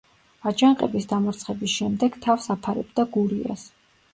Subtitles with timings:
[0.51, 3.71] აჯანყების დამარცხების შემდეგ თავს აფარებდა გურიას.